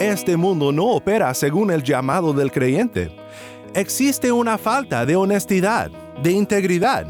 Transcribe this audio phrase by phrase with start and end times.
[0.00, 3.10] Este mundo no opera según el llamado del creyente.
[3.72, 5.90] Existe una falta de honestidad,
[6.22, 7.06] de integridad.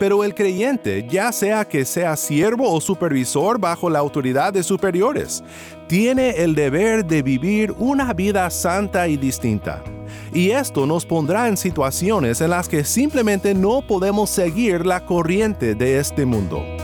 [0.00, 5.44] Pero el creyente, ya sea que sea siervo o supervisor bajo la autoridad de superiores,
[5.86, 9.84] tiene el deber de vivir una vida santa y distinta.
[10.32, 15.76] Y esto nos pondrá en situaciones en las que simplemente no podemos seguir la corriente
[15.76, 16.83] de este mundo.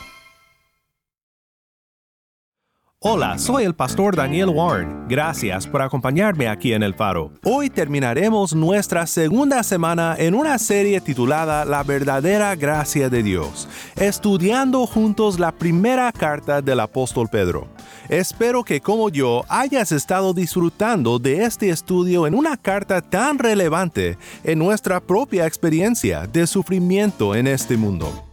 [3.03, 5.07] Hola, soy el pastor Daniel Warren.
[5.09, 7.31] Gracias por acompañarme aquí en El Faro.
[7.43, 14.85] Hoy terminaremos nuestra segunda semana en una serie titulada La verdadera gracia de Dios, estudiando
[14.85, 17.67] juntos la primera carta del apóstol Pedro.
[18.07, 24.19] Espero que como yo hayas estado disfrutando de este estudio en una carta tan relevante
[24.43, 28.30] en nuestra propia experiencia de sufrimiento en este mundo.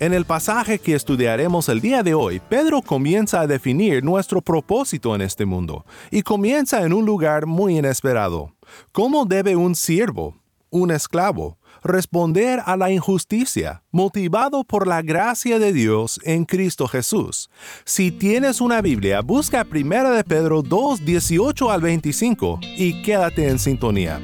[0.00, 5.14] En el pasaje que estudiaremos el día de hoy, Pedro comienza a definir nuestro propósito
[5.14, 8.54] en este mundo, y comienza en un lugar muy inesperado.
[8.92, 10.38] ¿Cómo debe un siervo,
[10.70, 17.50] un esclavo, responder a la injusticia, motivado por la gracia de Dios en Cristo Jesús.
[17.84, 23.58] Si tienes una Biblia, busca 1 de Pedro 2, 18 al 25 y quédate en
[23.58, 24.18] sintonía.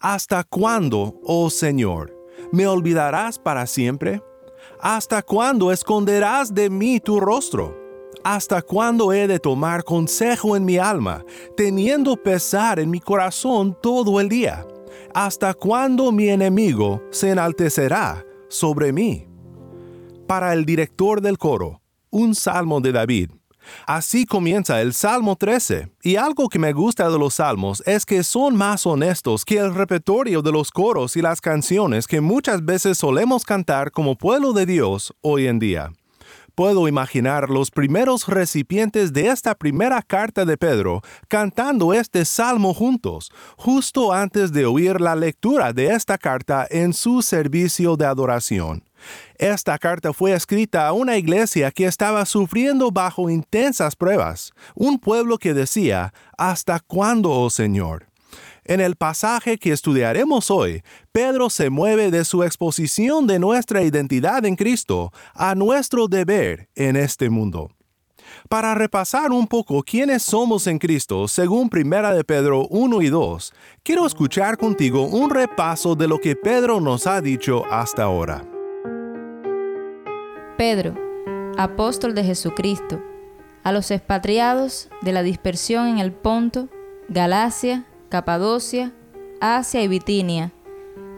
[0.00, 2.12] ¿Hasta cuándo, oh Señor,
[2.52, 4.20] me olvidarás para siempre?
[4.80, 7.76] ¿Hasta cuándo esconderás de mí tu rostro?
[8.22, 11.24] ¿Hasta cuándo he de tomar consejo en mi alma,
[11.56, 14.66] teniendo pesar en mi corazón todo el día?
[15.14, 19.26] ¿Hasta cuándo mi enemigo se enaltecerá sobre mí?
[20.26, 23.30] Para el director del coro, un salmo de David.
[23.86, 28.22] Así comienza el Salmo 13, y algo que me gusta de los salmos es que
[28.22, 32.98] son más honestos que el repertorio de los coros y las canciones que muchas veces
[32.98, 35.92] solemos cantar como pueblo de Dios hoy en día.
[36.54, 43.32] Puedo imaginar los primeros recipientes de esta primera carta de Pedro cantando este salmo juntos,
[43.56, 48.84] justo antes de oír la lectura de esta carta en su servicio de adoración.
[49.36, 55.38] Esta carta fue escrita a una iglesia que estaba sufriendo bajo intensas pruebas, un pueblo
[55.38, 58.06] que decía, ¿Hasta cuándo, oh Señor?
[58.64, 60.82] En el pasaje que estudiaremos hoy,
[61.12, 66.96] Pedro se mueve de su exposición de nuestra identidad en Cristo a nuestro deber en
[66.96, 67.70] este mundo.
[68.48, 73.52] Para repasar un poco quiénes somos en Cristo según 1 de Pedro 1 y 2,
[73.82, 78.53] quiero escuchar contigo un repaso de lo que Pedro nos ha dicho hasta ahora.
[80.56, 80.94] Pedro,
[81.58, 83.02] apóstol de Jesucristo,
[83.64, 86.68] a los expatriados de la dispersión en el Ponto,
[87.08, 88.92] Galacia, Capadocia,
[89.40, 90.52] Asia y Bitinia,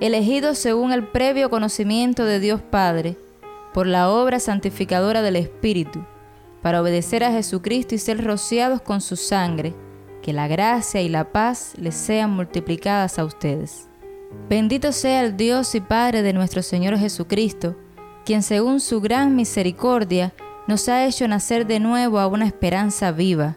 [0.00, 3.16] elegidos según el previo conocimiento de Dios Padre,
[3.75, 6.05] por la obra santificadora del Espíritu,
[6.62, 9.75] para obedecer a Jesucristo y ser rociados con su sangre,
[10.22, 13.88] que la gracia y la paz les sean multiplicadas a ustedes.
[14.49, 17.76] Bendito sea el Dios y Padre de nuestro Señor Jesucristo,
[18.26, 20.34] quien según su gran misericordia
[20.67, 23.56] nos ha hecho nacer de nuevo a una esperanza viva,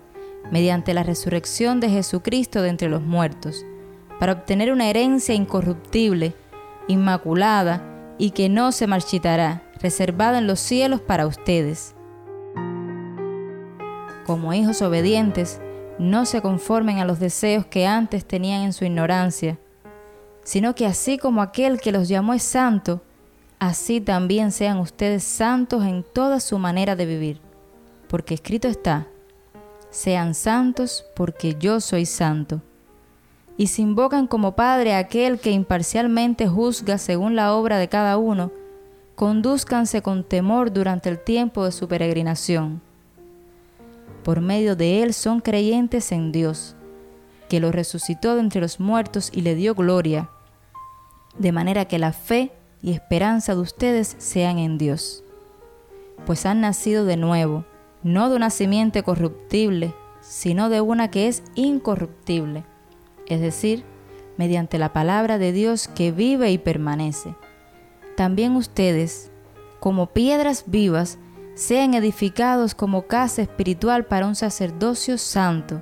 [0.51, 3.65] mediante la resurrección de Jesucristo de entre los muertos,
[4.19, 6.35] para obtener una herencia incorruptible,
[6.87, 11.95] inmaculada y que no se marchitará, reservada en los cielos para ustedes.
[14.27, 15.59] Como hijos obedientes,
[15.97, 19.57] no se conformen a los deseos que antes tenían en su ignorancia,
[20.43, 23.01] sino que así como aquel que los llamó es santo,
[23.59, 27.41] así también sean ustedes santos en toda su manera de vivir.
[28.07, 29.07] Porque escrito está,
[29.91, 32.61] sean santos porque yo soy santo.
[33.57, 38.17] Y se invocan como Padre a aquel que imparcialmente juzga según la obra de cada
[38.17, 38.51] uno,
[39.15, 42.81] conduzcanse con temor durante el tiempo de su peregrinación.
[44.23, 46.75] Por medio de él son creyentes en Dios,
[47.49, 50.29] que lo resucitó de entre los muertos y le dio gloria,
[51.37, 55.23] de manera que la fe y esperanza de ustedes sean en Dios.
[56.25, 57.65] Pues han nacido de nuevo,
[58.03, 62.63] no de una simiente corruptible, sino de una que es incorruptible,
[63.27, 63.83] es decir,
[64.37, 67.35] mediante la palabra de Dios que vive y permanece.
[68.15, 69.31] También ustedes,
[69.79, 71.19] como piedras vivas,
[71.55, 75.81] sean edificados como casa espiritual para un sacerdocio santo,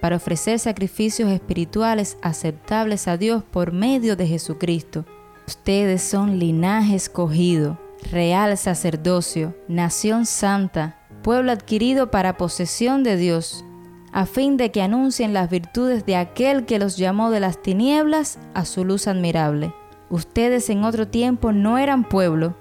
[0.00, 5.04] para ofrecer sacrificios espirituales aceptables a Dios por medio de Jesucristo.
[5.48, 7.78] Ustedes son linaje escogido,
[8.12, 13.64] real sacerdocio, nación santa, pueblo adquirido para posesión de Dios,
[14.12, 18.38] a fin de que anuncien las virtudes de aquel que los llamó de las tinieblas
[18.52, 19.72] a su luz admirable.
[20.10, 22.54] Ustedes en otro tiempo no eran pueblo,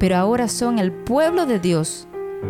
[0.00, 2.08] pero ahora son el pueblo de Dios.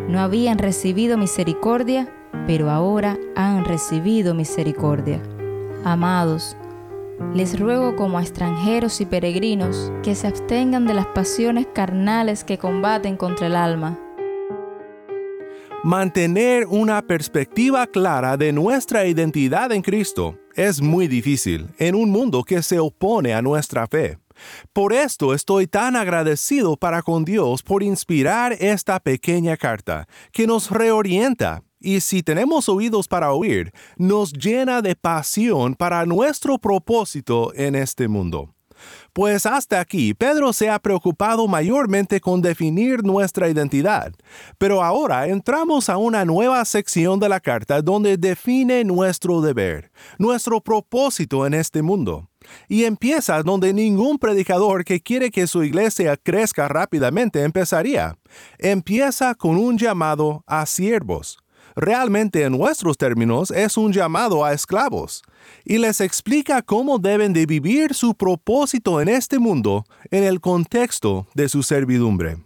[0.08, 2.11] No habían recibido misericordia,
[2.46, 5.20] pero ahora han recibido misericordia.
[5.84, 6.56] Amados,
[7.35, 12.59] les ruego como a extranjeros y peregrinos que se abstengan de las pasiones carnales que
[12.59, 13.99] combaten contra el alma
[15.87, 22.43] Mantener una perspectiva clara de nuestra identidad en Cristo es muy difícil en un mundo
[22.43, 24.19] que se opone a nuestra fe.
[24.73, 30.73] Por esto estoy tan agradecido para con Dios por inspirar esta pequeña carta, que nos
[30.73, 37.77] reorienta y si tenemos oídos para oír, nos llena de pasión para nuestro propósito en
[37.77, 38.53] este mundo.
[39.12, 44.12] Pues hasta aquí Pedro se ha preocupado mayormente con definir nuestra identidad,
[44.59, 50.61] pero ahora entramos a una nueva sección de la carta donde define nuestro deber, nuestro
[50.61, 52.29] propósito en este mundo.
[52.69, 58.19] Y empieza donde ningún predicador que quiere que su iglesia crezca rápidamente empezaría.
[58.59, 61.39] Empieza con un llamado a siervos
[61.76, 65.23] realmente en nuestros términos es un llamado a esclavos,
[65.64, 71.28] y les explica cómo deben de vivir su propósito en este mundo en el contexto
[71.34, 72.38] de su servidumbre.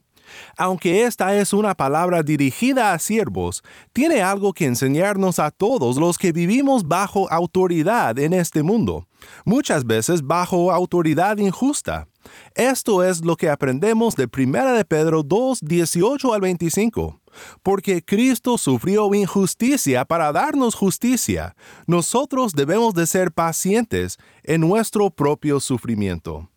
[0.56, 3.62] Aunque esta es una palabra dirigida a siervos,
[3.93, 9.06] tiene algo que enseñarnos a todos los que vivimos bajo autoridad en este mundo,
[9.44, 12.06] muchas veces bajo autoridad injusta.
[12.55, 17.21] Esto es lo que aprendemos de 1 de Pedro 2, 18 al 25.
[17.63, 21.55] Porque Cristo sufrió injusticia para darnos justicia,
[21.87, 26.49] nosotros debemos de ser pacientes en nuestro propio sufrimiento.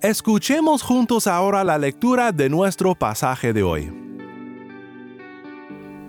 [0.00, 3.92] Escuchemos juntos ahora la lectura de nuestro pasaje de hoy.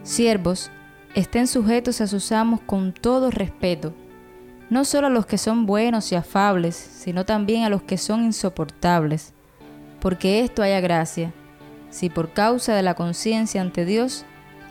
[0.03, 0.71] Siervos,
[1.15, 3.93] estén sujetos a sus amos con todo respeto,
[4.69, 8.23] no solo a los que son buenos y afables, sino también a los que son
[8.23, 9.33] insoportables,
[9.99, 11.33] porque esto haya gracia
[11.89, 14.25] si por causa de la conciencia ante Dios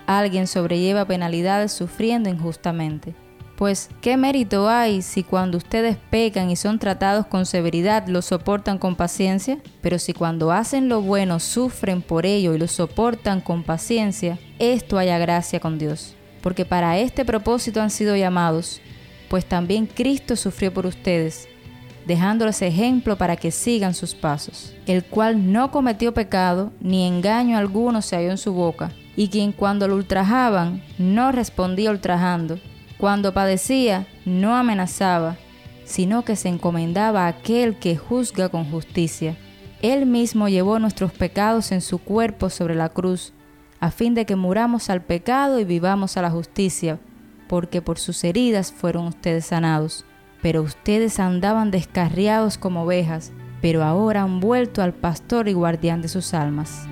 [0.06, 3.14] alguien sobrelleva penalidades sufriendo injustamente.
[3.56, 8.76] Pues, ¿qué mérito hay si cuando ustedes pecan y son tratados con severidad lo soportan
[8.76, 9.58] con paciencia?
[9.80, 14.98] Pero si cuando hacen lo bueno sufren por ello y lo soportan con paciencia, esto
[14.98, 16.14] haya gracia con Dios.
[16.42, 18.82] Porque para este propósito han sido llamados,
[19.28, 21.48] pues también Cristo sufrió por ustedes
[22.06, 28.00] dejándoles ejemplo para que sigan sus pasos, el cual no cometió pecado, ni engaño alguno
[28.00, 32.58] se halló en su boca, y quien cuando lo ultrajaban no respondía ultrajando,
[32.96, 35.36] cuando padecía no amenazaba,
[35.84, 39.36] sino que se encomendaba a aquel que juzga con justicia.
[39.82, 43.32] Él mismo llevó nuestros pecados en su cuerpo sobre la cruz,
[43.78, 46.98] a fin de que muramos al pecado y vivamos a la justicia,
[47.48, 50.04] porque por sus heridas fueron ustedes sanados
[50.46, 56.08] pero ustedes andaban descarriados como ovejas, pero ahora han vuelto al pastor y guardián de
[56.08, 56.86] sus almas.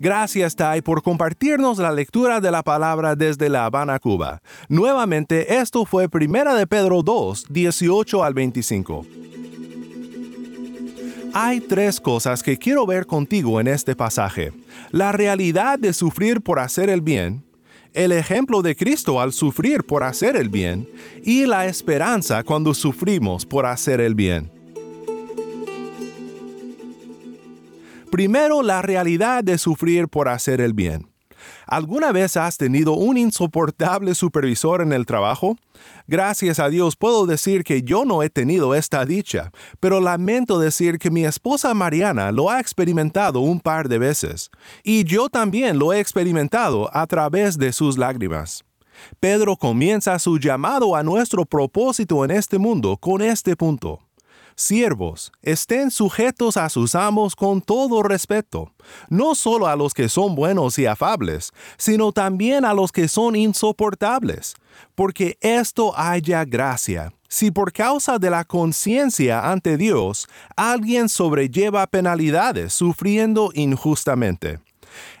[0.00, 4.40] Gracias, Tai, por compartirnos la lectura de la palabra desde La Habana, Cuba.
[4.68, 9.06] Nuevamente, esto fue Primera de Pedro 2, 18 al 25.
[11.34, 14.52] Hay tres cosas que quiero ver contigo en este pasaje.
[14.90, 17.44] La realidad de sufrir por hacer el bien,
[17.94, 20.88] el ejemplo de Cristo al sufrir por hacer el bien
[21.22, 24.50] y la esperanza cuando sufrimos por hacer el bien.
[28.10, 31.08] Primero, la realidad de sufrir por hacer el bien.
[31.66, 35.56] ¿Alguna vez has tenido un insoportable supervisor en el trabajo?
[36.06, 40.98] Gracias a Dios puedo decir que yo no he tenido esta dicha, pero lamento decir
[40.98, 44.50] que mi esposa Mariana lo ha experimentado un par de veces,
[44.82, 48.64] y yo también lo he experimentado a través de sus lágrimas.
[49.20, 54.07] Pedro comienza su llamado a nuestro propósito en este mundo con este punto.
[54.58, 58.72] Siervos, estén sujetos a sus amos con todo respeto,
[59.08, 63.36] no solo a los que son buenos y afables, sino también a los que son
[63.36, 64.56] insoportables,
[64.96, 67.12] porque esto haya gracia.
[67.28, 74.58] Si por causa de la conciencia ante Dios alguien sobrelleva penalidades sufriendo injustamente.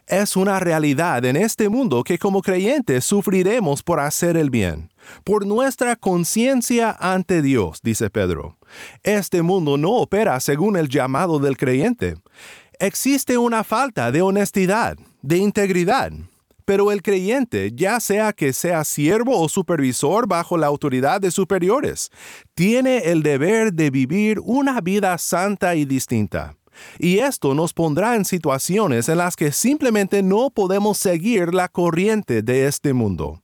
[0.08, 4.90] Es una realidad en este mundo que como creyentes sufriremos por hacer el bien,
[5.22, 8.56] por nuestra conciencia ante Dios, dice Pedro.
[9.02, 12.14] Este mundo no opera según el llamado del creyente.
[12.78, 16.10] Existe una falta de honestidad, de integridad.
[16.64, 22.10] Pero el creyente, ya sea que sea siervo o supervisor bajo la autoridad de superiores,
[22.54, 26.57] tiene el deber de vivir una vida santa y distinta.
[26.98, 32.42] Y esto nos pondrá en situaciones en las que simplemente no podemos seguir la corriente
[32.42, 33.42] de este mundo.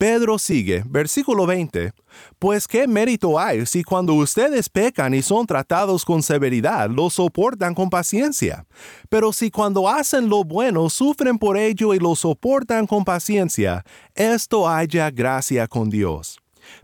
[0.00, 1.92] Pedro sigue, versículo 20,
[2.38, 7.74] Pues qué mérito hay si cuando ustedes pecan y son tratados con severidad, lo soportan
[7.74, 8.64] con paciencia.
[9.10, 13.84] Pero si cuando hacen lo bueno sufren por ello y lo soportan con paciencia,
[14.14, 16.38] esto haya gracia con Dios.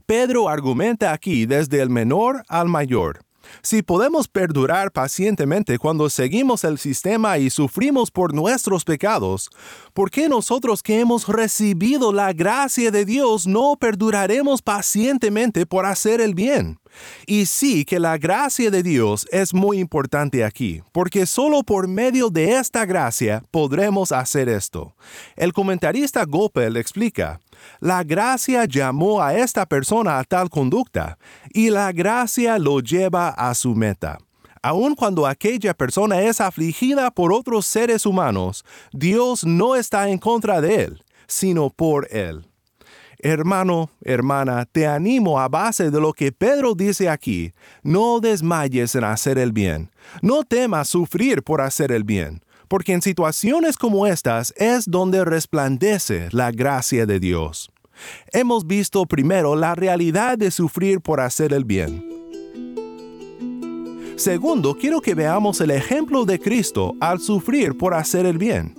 [0.05, 3.26] Pedro argumenta aquí desde el menor al mayor.
[3.63, 9.51] Si podemos perdurar pacientemente cuando seguimos el sistema y sufrimos por nuestros pecados,
[9.93, 16.21] ¿por qué nosotros que hemos recibido la gracia de Dios no perduraremos pacientemente por hacer
[16.21, 16.79] el bien?
[17.27, 22.31] Y sí que la gracia de Dios es muy importante aquí, porque solo por medio
[22.31, 24.95] de esta gracia podremos hacer esto.
[25.37, 27.41] El comentarista Gopel explica,
[27.81, 31.19] la gracia llamó a esta persona a tal conducta,
[31.53, 34.19] y la gracia lo lleva a su meta.
[34.63, 40.61] Aun cuando aquella persona es afligida por otros seres humanos, Dios no está en contra
[40.61, 42.45] de él, sino por él.
[43.19, 49.05] Hermano, hermana, te animo a base de lo que Pedro dice aquí, no desmayes en
[49.05, 54.53] hacer el bien, no temas sufrir por hacer el bien, porque en situaciones como estas
[54.57, 57.71] es donde resplandece la gracia de Dios.
[58.33, 62.05] Hemos visto primero la realidad de sufrir por hacer el bien.
[64.17, 68.75] Segundo, quiero que veamos el ejemplo de Cristo al sufrir por hacer el bien.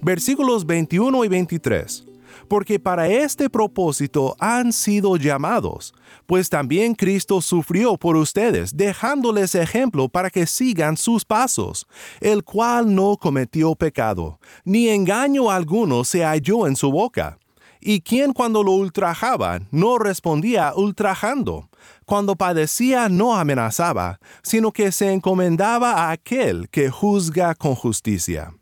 [0.00, 2.11] Versículos 21 y 23
[2.48, 5.94] porque para este propósito han sido llamados,
[6.26, 11.86] pues también Cristo sufrió por ustedes, dejándoles ejemplo para que sigan sus pasos,
[12.20, 17.38] el cual no cometió pecado, ni engaño alguno se halló en su boca.
[17.84, 21.68] Y quien cuando lo ultrajaba no respondía ultrajando,
[22.06, 28.54] cuando padecía no amenazaba, sino que se encomendaba a aquel que juzga con justicia.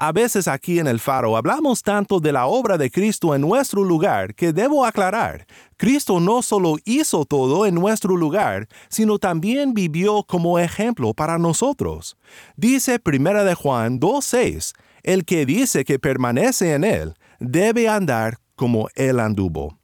[0.00, 3.82] A veces aquí en el faro hablamos tanto de la obra de Cristo en nuestro
[3.82, 5.44] lugar que debo aclarar,
[5.76, 12.16] Cristo no solo hizo todo en nuestro lugar, sino también vivió como ejemplo para nosotros.
[12.54, 18.86] Dice 1 de Juan 2.6, el que dice que permanece en él, debe andar como
[18.94, 19.80] él anduvo.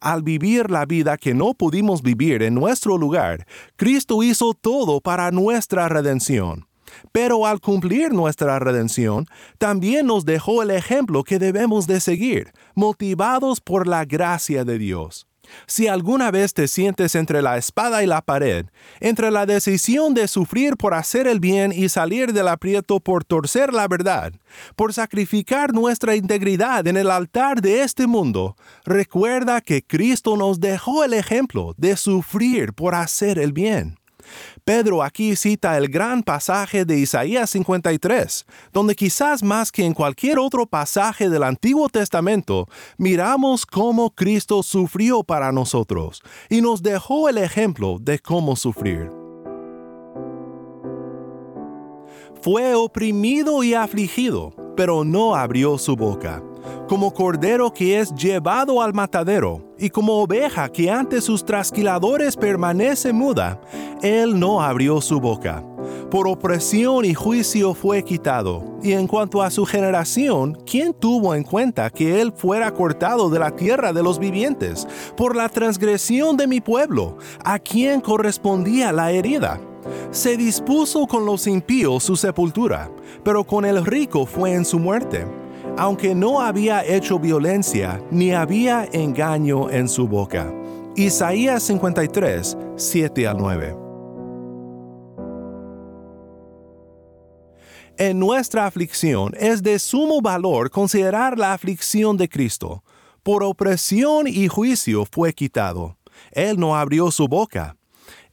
[0.00, 5.30] Al vivir la vida que no pudimos vivir en nuestro lugar, Cristo hizo todo para
[5.30, 6.69] nuestra redención.
[7.12, 9.26] Pero al cumplir nuestra redención,
[9.58, 15.26] también nos dejó el ejemplo que debemos de seguir, motivados por la gracia de Dios.
[15.66, 18.66] Si alguna vez te sientes entre la espada y la pared,
[19.00, 23.72] entre la decisión de sufrir por hacer el bien y salir del aprieto por torcer
[23.72, 24.32] la verdad,
[24.76, 31.04] por sacrificar nuestra integridad en el altar de este mundo, recuerda que Cristo nos dejó
[31.04, 33.96] el ejemplo de sufrir por hacer el bien.
[34.70, 40.38] Pedro aquí cita el gran pasaje de Isaías 53, donde quizás más que en cualquier
[40.38, 47.38] otro pasaje del Antiguo Testamento, miramos cómo Cristo sufrió para nosotros y nos dejó el
[47.38, 49.10] ejemplo de cómo sufrir.
[52.40, 56.42] Fue oprimido y afligido, pero no abrió su boca
[56.88, 63.12] como cordero que es llevado al matadero, y como oveja que ante sus trasquiladores permanece
[63.12, 63.60] muda,
[64.02, 65.62] él no abrió su boca.
[66.10, 68.78] Por opresión y juicio fue quitado.
[68.82, 73.38] Y en cuanto a su generación, ¿quién tuvo en cuenta que él fuera cortado de
[73.38, 74.88] la tierra de los vivientes?
[75.16, 79.60] Por la transgresión de mi pueblo, ¿a quién correspondía la herida?
[80.10, 82.90] Se dispuso con los impíos su sepultura,
[83.24, 85.26] pero con el rico fue en su muerte
[85.76, 90.52] aunque no había hecho violencia ni había engaño en su boca.
[90.96, 93.76] Isaías 53, 7 al 9.
[97.96, 102.82] En nuestra aflicción es de sumo valor considerar la aflicción de Cristo.
[103.22, 105.98] Por opresión y juicio fue quitado.
[106.32, 107.76] Él no abrió su boca.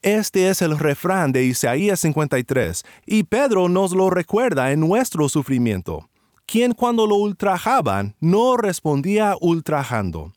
[0.08, 6.08] Este es el refrán de Isaías 53, y Pedro nos lo recuerda en nuestro sufrimiento,
[6.46, 10.32] quien cuando lo ultrajaban no respondía ultrajando.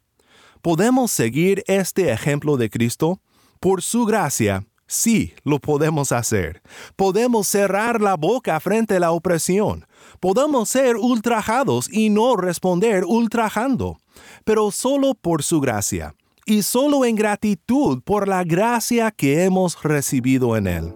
[0.60, 3.20] ¿Podemos seguir este ejemplo de Cristo?
[3.60, 6.62] Por su gracia, Sí, lo podemos hacer.
[6.96, 9.86] Podemos cerrar la boca frente a la opresión.
[10.18, 13.98] Podemos ser ultrajados y no responder ultrajando,
[14.44, 16.16] pero solo por su gracia
[16.46, 20.94] y solo en gratitud por la gracia que hemos recibido en Él.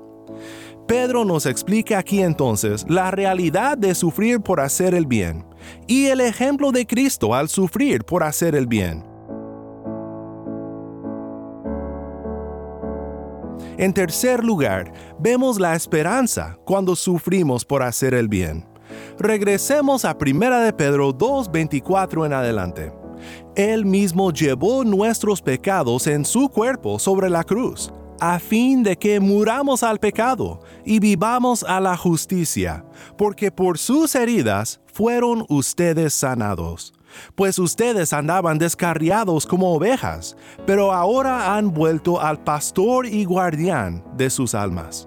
[0.86, 5.46] Pedro nos explica aquí entonces la realidad de sufrir por hacer el bien
[5.86, 9.04] y el ejemplo de Cristo al sufrir por hacer el bien.
[13.76, 18.66] En tercer lugar, vemos la esperanza cuando sufrimos por hacer el bien.
[19.18, 23.03] Regresemos a 1 de Pedro 2:24 en adelante.
[23.56, 29.20] Él mismo llevó nuestros pecados en su cuerpo sobre la cruz, a fin de que
[29.20, 32.84] muramos al pecado y vivamos a la justicia,
[33.16, 36.94] porque por sus heridas fueron ustedes sanados
[37.34, 44.30] pues ustedes andaban descarriados como ovejas, pero ahora han vuelto al pastor y guardián de
[44.30, 45.06] sus almas.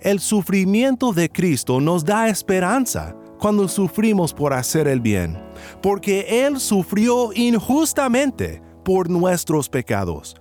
[0.00, 5.36] El sufrimiento de Cristo nos da esperanza cuando sufrimos por hacer el bien,
[5.82, 10.36] porque Él sufrió injustamente por nuestros pecados.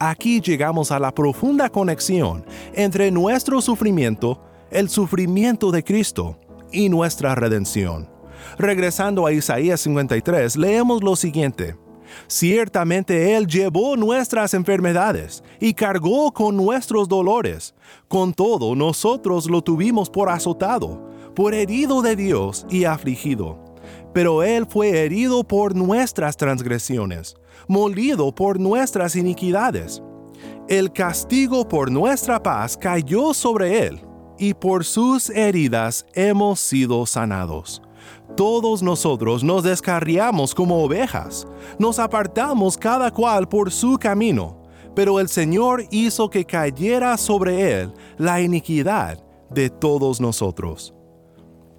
[0.00, 4.42] Aquí llegamos a la profunda conexión entre nuestro sufrimiento,
[4.72, 6.36] el sufrimiento de Cristo
[6.72, 8.10] y nuestra redención.
[8.58, 11.76] Regresando a Isaías 53, leemos lo siguiente.
[12.26, 17.72] Ciertamente Él llevó nuestras enfermedades y cargó con nuestros dolores.
[18.08, 23.62] Con todo, nosotros lo tuvimos por azotado, por herido de Dios y afligido.
[24.12, 27.36] Pero Él fue herido por nuestras transgresiones,
[27.68, 30.02] molido por nuestras iniquidades.
[30.66, 34.00] El castigo por nuestra paz cayó sobre Él,
[34.38, 37.82] y por sus heridas hemos sido sanados.
[38.34, 41.46] Todos nosotros nos descarriamos como ovejas,
[41.78, 44.62] nos apartamos cada cual por su camino,
[44.94, 50.95] pero el Señor hizo que cayera sobre él la iniquidad de todos nosotros.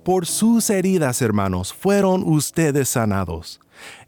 [0.07, 3.59] Por sus heridas, hermanos, fueron ustedes sanados.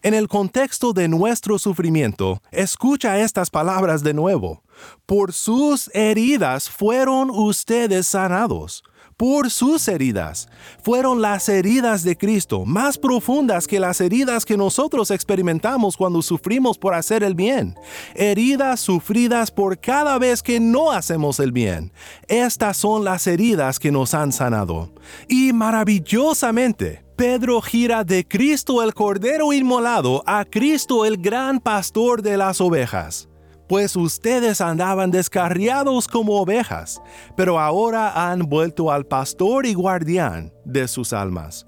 [0.01, 4.63] En el contexto de nuestro sufrimiento, escucha estas palabras de nuevo.
[5.05, 8.81] Por sus heridas fueron ustedes sanados
[9.19, 10.47] por sus heridas.
[10.82, 16.77] Fueron las heridas de Cristo, más profundas que las heridas que nosotros experimentamos cuando sufrimos
[16.77, 17.75] por hacer el bien.
[18.15, 21.91] Heridas sufridas por cada vez que no hacemos el bien.
[22.29, 24.93] Estas son las heridas que nos han sanado.
[25.27, 32.38] Y maravillosamente, Pedro gira de Cristo el Cordero Inmolado a Cristo el gran pastor de
[32.38, 33.28] las ovejas
[33.69, 36.99] pues ustedes andaban descarriados como ovejas,
[37.38, 41.67] pero ahora han vuelto al pastor y guardián de sus almas.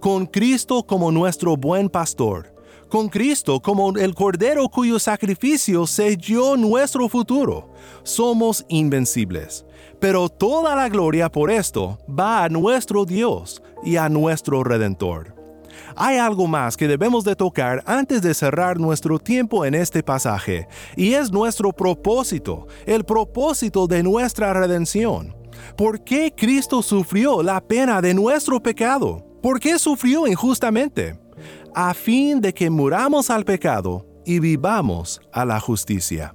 [0.00, 2.52] Con Cristo como nuestro buen pastor,
[2.88, 7.70] con Cristo como el Cordero cuyo sacrificio selló nuestro futuro,
[8.02, 9.64] somos invencibles.
[10.00, 15.39] Pero toda la gloria por esto va a nuestro Dios y a nuestro Redentor.
[16.02, 20.66] Hay algo más que debemos de tocar antes de cerrar nuestro tiempo en este pasaje,
[20.96, 25.36] y es nuestro propósito, el propósito de nuestra redención.
[25.76, 29.22] ¿Por qué Cristo sufrió la pena de nuestro pecado?
[29.42, 31.20] ¿Por qué sufrió injustamente?
[31.74, 36.34] A fin de que muramos al pecado y vivamos a la justicia.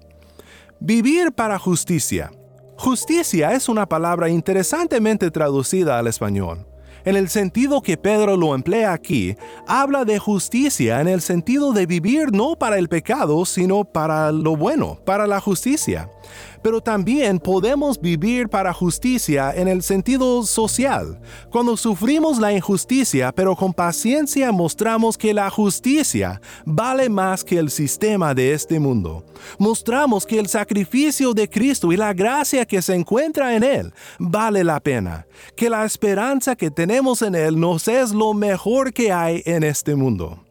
[0.80, 2.30] Vivir para justicia.
[2.78, 6.68] Justicia es una palabra interesantemente traducida al español.
[7.06, 9.38] En el sentido que Pedro lo emplea aquí,
[9.68, 14.56] habla de justicia en el sentido de vivir no para el pecado, sino para lo
[14.56, 16.10] bueno, para la justicia
[16.66, 21.20] pero también podemos vivir para justicia en el sentido social.
[21.52, 27.70] Cuando sufrimos la injusticia, pero con paciencia mostramos que la justicia vale más que el
[27.70, 29.24] sistema de este mundo.
[29.60, 34.64] Mostramos que el sacrificio de Cristo y la gracia que se encuentra en Él vale
[34.64, 39.44] la pena, que la esperanza que tenemos en Él nos es lo mejor que hay
[39.46, 40.45] en este mundo.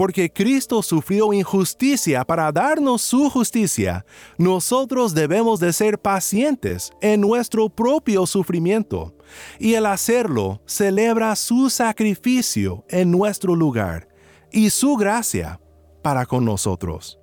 [0.00, 4.06] Porque Cristo sufrió injusticia para darnos su justicia,
[4.38, 9.14] nosotros debemos de ser pacientes en nuestro propio sufrimiento,
[9.58, 14.08] y el hacerlo celebra su sacrificio en nuestro lugar
[14.50, 15.60] y su gracia
[16.00, 17.19] para con nosotros.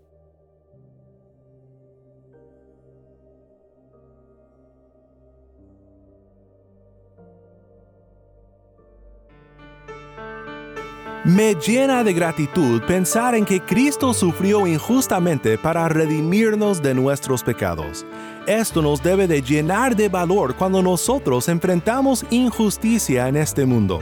[11.27, 18.05] Me llena de gratitud pensar en que Cristo sufrió injustamente para redimirnos de nuestros pecados.
[18.45, 23.99] Esto nos debe de llenar de valor cuando nosotros enfrentamos injusticia en este mundo.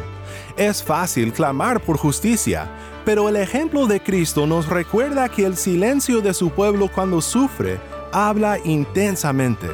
[0.55, 2.69] Es fácil clamar por justicia,
[3.05, 7.79] pero el ejemplo de Cristo nos recuerda que el silencio de su pueblo cuando sufre
[8.11, 9.65] habla intensamente.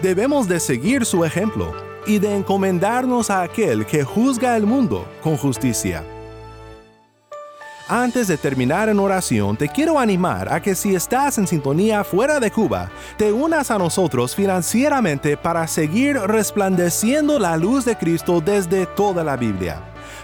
[0.00, 1.72] Debemos de seguir su ejemplo
[2.06, 6.04] y de encomendarnos a aquel que juzga el mundo con justicia.
[7.88, 12.40] Antes de terminar en oración, te quiero animar a que si estás en sintonía fuera
[12.40, 18.86] de Cuba, te unas a nosotros financieramente para seguir resplandeciendo la luz de Cristo desde
[18.86, 19.82] toda la Biblia.